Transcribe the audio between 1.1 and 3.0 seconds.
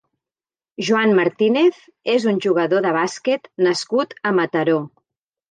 Martínez és un jugador de